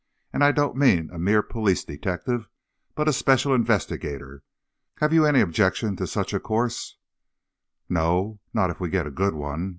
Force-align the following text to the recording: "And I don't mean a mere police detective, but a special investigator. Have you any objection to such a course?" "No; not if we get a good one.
"And 0.33 0.43
I 0.43 0.51
don't 0.51 0.75
mean 0.75 1.11
a 1.13 1.19
mere 1.19 1.43
police 1.43 1.83
detective, 1.83 2.49
but 2.95 3.07
a 3.07 3.13
special 3.13 3.53
investigator. 3.53 4.41
Have 4.97 5.13
you 5.13 5.27
any 5.27 5.41
objection 5.41 5.95
to 5.97 6.07
such 6.07 6.33
a 6.33 6.39
course?" 6.39 6.97
"No; 7.87 8.39
not 8.51 8.71
if 8.71 8.79
we 8.79 8.89
get 8.89 9.05
a 9.05 9.11
good 9.11 9.35
one. 9.35 9.69